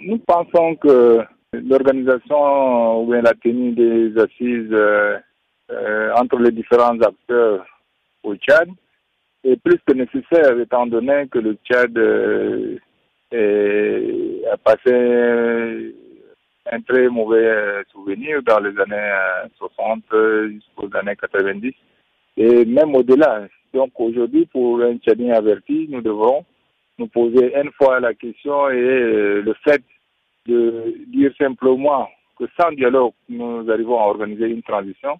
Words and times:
nous 0.00 0.18
pensons 0.18 0.74
que 0.76 1.20
l'organisation 1.52 3.02
ou 3.02 3.12
la 3.12 3.34
tenue 3.34 3.72
des 3.72 4.16
assises 4.18 4.72
euh, 4.72 5.18
euh, 5.70 6.12
entre 6.14 6.38
les 6.38 6.52
différents 6.52 6.98
acteurs 7.00 7.64
au 8.22 8.34
Tchad 8.36 8.68
est 9.44 9.56
plus 9.62 9.78
que 9.86 9.92
nécessaire 9.92 10.58
étant 10.58 10.86
donné 10.86 11.26
que 11.30 11.38
le 11.38 11.56
Tchad 11.64 11.96
euh, 11.96 12.78
a 14.52 14.56
passé 14.58 15.94
un 16.70 16.80
très 16.82 17.08
mauvais 17.08 17.82
souvenir 17.92 18.42
dans 18.42 18.60
les 18.60 18.78
années 18.80 19.12
60 19.56 20.02
jusqu'aux 20.50 20.96
années 20.96 21.16
90 21.16 21.72
et 22.36 22.64
même 22.64 22.94
au-delà. 22.94 23.46
Donc 23.72 23.90
aujourd'hui, 23.96 24.46
pour 24.46 24.80
un 24.82 24.96
Tchadien 24.98 25.34
averti, 25.34 25.86
nous 25.88 26.00
devrons 26.00 26.44
nous 27.00 27.08
poser 27.08 27.52
une 27.56 27.72
fois 27.72 27.98
la 27.98 28.14
question 28.14 28.68
et 28.68 29.40
le 29.42 29.54
fait 29.64 29.82
de 30.46 30.94
dire 31.08 31.32
simplement 31.38 32.08
que 32.38 32.44
sans 32.58 32.72
dialogue, 32.72 33.12
nous 33.28 33.68
arrivons 33.70 33.98
à 33.98 34.04
organiser 34.04 34.46
une 34.46 34.62
transition. 34.62 35.18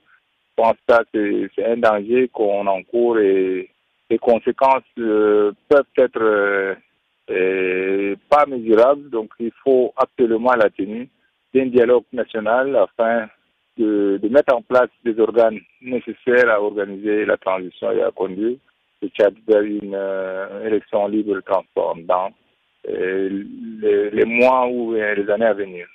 Je 0.50 0.62
pense 0.62 0.76
que 1.12 1.48
c'est 1.54 1.64
un 1.64 1.78
danger 1.78 2.28
qu'on 2.28 2.66
encourt 2.66 3.18
et 3.18 3.70
les 4.10 4.18
conséquences 4.18 4.82
euh, 4.98 5.52
peuvent 5.68 5.84
être 5.96 6.20
euh, 6.20 6.74
euh, 7.30 8.16
pas 8.28 8.44
mesurables. 8.46 9.08
Donc 9.10 9.30
il 9.38 9.52
faut 9.64 9.92
absolument 9.96 10.52
la 10.54 10.68
tenue 10.68 11.08
d'un 11.54 11.66
dialogue 11.66 12.04
national 12.12 12.76
afin 12.76 13.28
de, 13.78 14.18
de, 14.22 14.28
mettre 14.28 14.54
en 14.54 14.62
place 14.62 14.90
des 15.04 15.18
organes 15.18 15.60
nécessaires 15.80 16.50
à 16.50 16.60
organiser 16.60 17.24
la 17.24 17.38
transition 17.38 17.90
et 17.92 18.02
à 18.02 18.10
conduire 18.10 18.58
Tchad 19.08 19.34
vers 19.48 19.62
une 19.62 19.96
élection 20.64 21.08
libre 21.08 21.38
et 21.38 21.42
transparente 21.42 22.32
les, 22.86 24.10
les, 24.10 24.24
mois 24.24 24.68
ou 24.68 24.94
les 24.94 25.30
années 25.30 25.46
à 25.46 25.54
venir. 25.54 25.86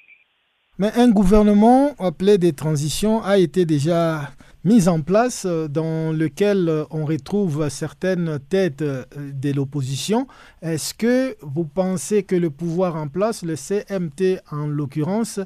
Mais 0.78 0.92
un 0.98 1.10
gouvernement 1.10 1.96
appelé 2.00 2.38
des 2.38 2.54
transitions 2.54 3.24
a 3.24 3.38
été 3.38 3.66
déjà 3.66 4.30
mis 4.66 4.90
en 4.90 5.00
place 5.02 5.46
euh, 5.46 5.70
dans 5.70 6.12
lequel 6.12 6.68
euh, 6.68 6.84
on 6.90 7.06
retrouve 7.06 7.70
certaines 7.70 8.40
têtes 8.50 8.82
euh, 8.82 9.06
de 9.16 9.54
l'opposition. 9.54 10.28
Est-ce 10.62 10.94
que 10.94 11.38
vous 11.42 11.66
pensez 11.66 12.24
que 12.24 12.36
le 12.36 12.50
pouvoir 12.50 12.96
en 12.98 13.08
place, 13.08 13.44
le 13.44 13.56
CMT 13.56 14.42
en 14.52 14.68
l'occurrence, 14.68 15.40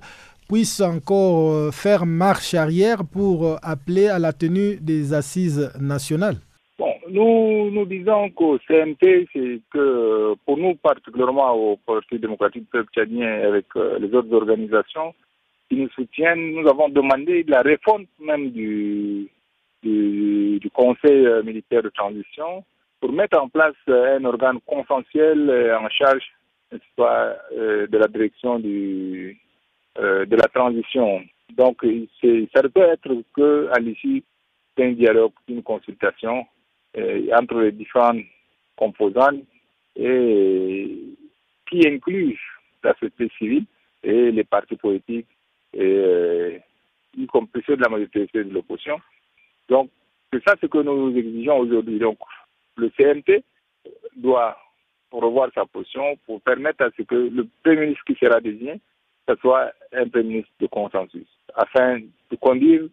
puisse 0.47 0.81
encore 0.81 1.71
faire 1.71 2.07
marche 2.07 2.55
arrière 2.55 3.05
pour 3.05 3.59
appeler 3.61 4.07
à 4.07 4.17
la 4.17 4.33
tenue 4.33 4.77
des 4.77 5.13
assises 5.13 5.71
nationales? 5.79 6.37
Nous, 7.09 7.71
nous 7.71 7.85
disons 7.85 8.29
qu'au 8.29 8.57
CNT, 8.67 9.27
c'est 9.33 9.59
que 9.71 10.35
pour 10.45 10.57
nous, 10.57 10.75
particulièrement 10.75 11.53
au 11.53 11.77
Parti 11.77 12.19
démocratique 12.19 12.69
peuple 12.71 12.89
tchadien 12.93 13.27
avec 13.27 13.65
euh, 13.75 13.99
les 13.99 14.13
autres 14.13 14.33
organisations 14.33 15.13
qui 15.69 15.77
nous 15.77 15.89
soutiennent, 15.89 16.53
nous 16.53 16.67
avons 16.67 16.89
demandé 16.89 17.43
la 17.47 17.61
réforme 17.61 18.05
même 18.19 18.51
du, 18.51 19.29
du, 19.83 20.59
Conseil 20.73 21.25
euh, 21.25 21.43
militaire 21.43 21.83
de 21.83 21.89
transition 21.89 22.63
pour 23.01 23.11
mettre 23.11 23.37
en 23.39 23.49
place 23.49 23.75
euh, 23.89 24.17
un 24.17 24.25
organe 24.25 24.59
consensuel 24.65 25.75
en 25.81 25.89
charge 25.89 26.23
de 26.71 27.97
la 27.97 28.07
direction 28.07 28.59
du, 28.59 29.35
de 29.97 30.35
la 30.35 30.47
transition. 30.49 31.21
Donc, 31.57 31.83
ça 32.53 32.61
peut 32.61 32.81
être 32.81 33.11
qu'à 33.35 33.79
l'issue 33.79 34.23
d'un 34.77 34.91
dialogue, 34.91 35.31
d'une 35.47 35.63
consultation 35.63 36.45
entre 36.95 37.61
les 37.61 37.71
différentes 37.71 38.23
composantes 38.75 39.43
et 39.95 40.97
qui 41.69 41.87
inclut 41.87 42.39
la 42.83 42.93
société 42.93 43.29
civile 43.37 43.65
et 44.03 44.31
les 44.31 44.43
partis 44.43 44.75
politiques, 44.77 45.27
et, 45.73 45.81
euh, 45.81 46.57
y 47.17 47.27
compris 47.27 47.61
ceux 47.65 47.75
de 47.75 47.81
la 47.83 47.89
majorité 47.89 48.27
de 48.33 48.53
l'opposition. 48.53 48.99
Donc, 49.67 49.89
c'est 50.31 50.43
ça 50.47 50.55
ce 50.61 50.67
que 50.67 50.77
nous 50.79 51.15
exigeons 51.15 51.59
aujourd'hui. 51.59 51.99
Donc, 51.99 52.17
le 52.77 52.89
CNT 52.97 53.43
doit 54.15 54.57
revoir 55.11 55.49
sa 55.53 55.65
position 55.65 56.17
pour 56.25 56.41
permettre 56.41 56.83
à 56.85 56.89
ce 56.95 57.01
que 57.01 57.15
le 57.15 57.47
Premier 57.63 57.81
ministre 57.81 58.03
qui 58.05 58.15
sera 58.15 58.39
désigné, 58.39 58.79
ce 59.27 59.35
soit 59.35 59.71
un 59.91 60.07
Premier 60.07 60.29
ministre 60.29 60.51
de 60.59 60.67
consensus, 60.67 61.27
afin 61.55 61.99
de 61.99 62.35
conduire 62.39 62.83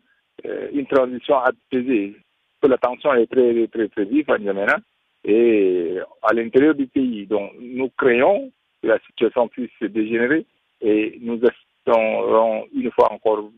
euh, 0.44 0.68
une 0.72 0.86
transition 0.86 1.38
apaisée 1.38 2.16
la 2.62 2.78
tension 2.78 3.12
est 3.14 3.26
très, 3.26 3.66
très, 3.68 3.88
très 3.88 4.04
vive 4.04 4.30
à 4.30 4.38
N'Djamena 4.38 4.78
et 5.24 5.98
à 6.22 6.32
l'intérieur 6.32 6.74
du 6.74 6.86
pays. 6.86 7.26
Donc, 7.26 7.52
nous 7.60 7.90
créons 7.96 8.50
que 8.82 8.88
la 8.88 8.98
situation 9.00 9.48
puisse 9.48 9.70
se 9.80 9.86
dégénérer 9.86 10.46
et 10.80 11.18
nous 11.20 11.40
assisterons 11.44 12.66
une 12.74 12.90
fois 12.92 13.12
encore 13.12 13.50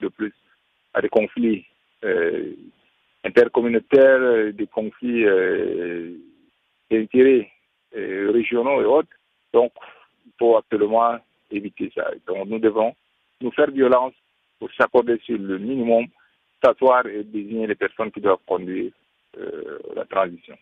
de 0.00 0.08
plus 0.08 0.34
à 0.92 1.00
des 1.00 1.08
conflits 1.08 1.64
euh, 2.04 2.52
intercommunautaires, 3.24 4.52
des 4.52 4.66
conflits 4.66 5.24
euh, 5.24 6.12
d'intérêts 6.90 7.50
euh, 7.96 8.30
régionaux 8.32 8.80
et 8.82 8.84
autres. 8.84 9.08
Donc, 9.52 9.72
il 10.26 10.32
faut 10.38 10.56
absolument 10.56 11.16
éviter 11.50 11.90
ça. 11.94 12.10
Donc, 12.26 12.48
nous 12.48 12.58
devons 12.58 12.94
nous 13.40 13.50
faire 13.52 13.70
violence 13.70 14.14
pour 14.58 14.70
s'accorder 14.72 15.18
sur 15.24 15.38
le 15.38 15.58
minimum 15.58 16.06
et 17.06 17.24
désigner 17.24 17.66
les 17.66 17.74
personnes 17.74 18.10
qui 18.10 18.20
doivent 18.20 18.38
conduire 18.46 18.92
euh, 19.38 19.78
la 19.94 20.04
transition. 20.04 20.54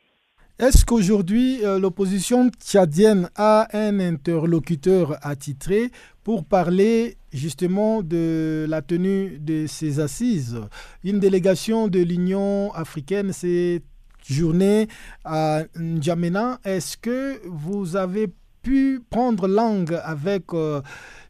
Est-ce 0.58 0.84
qu'aujourd'hui, 0.84 1.64
euh, 1.64 1.78
l'opposition 1.78 2.50
tchadienne 2.50 3.28
a 3.36 3.68
un 3.72 3.98
interlocuteur 4.00 5.16
attitré 5.22 5.90
pour 6.22 6.44
parler 6.44 7.16
justement 7.32 8.02
de 8.02 8.66
la 8.68 8.82
tenue 8.82 9.38
de 9.38 9.66
ces 9.66 9.98
assises? 9.98 10.60
Une 11.04 11.20
délégation 11.20 11.88
de 11.88 12.00
l'Union 12.00 12.72
africaine 12.74 13.32
s'est 13.32 13.82
journée 14.28 14.88
à 15.24 15.62
N'Djamena. 15.76 16.58
Est-ce 16.64 16.96
que 16.96 17.40
vous 17.46 17.96
avez 17.96 18.28
pu 18.62 19.00
prendre 19.10 19.48
langue 19.48 19.98
avec 20.04 20.54
euh, 20.54 20.80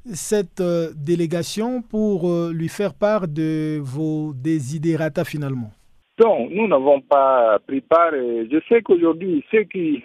cette 0.07 0.61
euh, 0.61 0.91
délégation 0.95 1.83
pour 1.83 2.29
euh, 2.29 2.53
lui 2.53 2.69
faire 2.69 2.95
part 2.95 3.29
de 3.29 3.79
vos 3.81 4.33
désidérata 4.35 5.25
finalement? 5.25 5.71
Non, 6.19 6.49
nous 6.51 6.69
n'avons 6.69 7.01
pas 7.01 7.59
pris 7.67 7.81
part. 7.81 8.13
je 8.13 8.61
sais 8.69 8.83
qu'aujourd'hui, 8.83 9.45
ceux 9.51 9.63
qui 9.65 10.05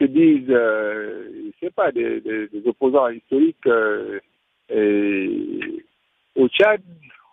se 0.00 0.04
disent, 0.06 0.48
je 0.48 1.50
sais 1.60 1.70
pas, 1.70 1.92
des, 1.92 2.20
opposants 2.66 3.08
historiques 3.08 3.66
au 6.36 6.48
Tchad, 6.48 6.82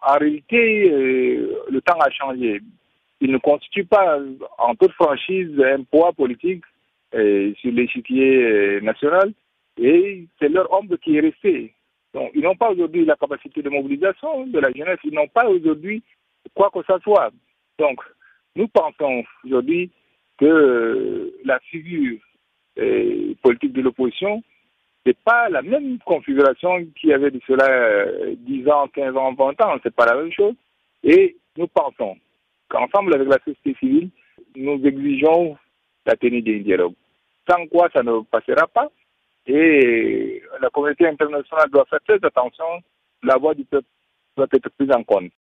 en 0.03 0.17
réalité, 0.17 0.87
le 0.87 1.81
temps 1.81 1.99
a 1.99 2.11
changé. 2.11 2.61
Il 3.19 3.31
ne 3.31 3.37
constitue 3.39 3.85
pas 3.85 4.19
en 4.59 4.75
toute 4.75 4.93
franchise 4.93 5.59
un 5.59 5.83
poids 5.83 6.13
politique 6.13 6.63
sur 7.11 7.71
l'échiquier 7.71 8.79
national 8.81 9.33
et 9.81 10.25
c'est 10.39 10.49
leur 10.49 10.71
ombre 10.71 10.95
qui 10.97 11.17
est 11.17 11.21
restée. 11.21 11.73
Donc, 12.13 12.31
ils 12.33 12.41
n'ont 12.41 12.55
pas 12.55 12.71
aujourd'hui 12.71 13.05
la 13.05 13.15
capacité 13.15 13.61
de 13.61 13.69
mobilisation 13.69 14.45
de 14.47 14.59
la 14.59 14.71
jeunesse, 14.71 14.99
ils 15.03 15.13
n'ont 15.13 15.27
pas 15.27 15.47
aujourd'hui 15.47 16.03
quoi 16.53 16.69
que 16.73 16.79
ce 16.87 16.99
soit. 16.99 17.31
Donc, 17.79 17.99
nous 18.55 18.67
pensons 18.67 19.23
aujourd'hui 19.45 19.91
que 20.37 21.33
la 21.45 21.59
figure 21.59 22.19
politique 23.41 23.73
de 23.73 23.81
l'opposition 23.81 24.43
n'est 25.05 25.13
pas 25.25 25.49
la 25.49 25.61
même 25.61 25.97
configuration 25.99 26.85
qu'il 26.95 27.09
y 27.09 27.13
avait 27.13 27.31
de 27.31 27.39
cela 27.47 28.35
10 28.35 28.69
ans, 28.69 28.87
15 28.87 29.15
ans, 29.15 29.33
20 29.33 29.61
ans. 29.61 29.77
C'est 29.83 29.95
pas 29.95 30.05
la 30.05 30.15
même 30.15 30.31
chose. 30.31 30.53
Et 31.03 31.37
nous 31.57 31.67
pensons 31.67 32.17
qu'ensemble 32.69 33.15
avec 33.15 33.27
la 33.27 33.39
société 33.39 33.75
civile, 33.79 34.09
nous 34.55 34.85
exigeons 34.85 35.57
la 36.05 36.15
tenue 36.15 36.41
d'un 36.41 36.59
dialogue. 36.59 36.93
Sans 37.49 37.65
quoi 37.67 37.89
ça 37.93 38.03
ne 38.03 38.21
passera 38.21 38.67
pas. 38.67 38.89
Et 39.47 40.41
la 40.61 40.69
communauté 40.69 41.07
internationale 41.07 41.69
doit 41.71 41.85
faire 41.85 41.99
très 42.07 42.23
attention. 42.23 42.65
La 43.23 43.37
voix 43.37 43.53
du 43.53 43.65
peuple 43.65 43.87
doit 44.37 44.47
être 44.53 44.69
prise 44.69 44.91
en 44.91 45.03
compte. 45.03 45.31